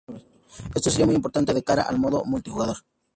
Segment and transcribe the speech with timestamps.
[0.73, 2.77] Esto será muy importante de cara al modo multijugador.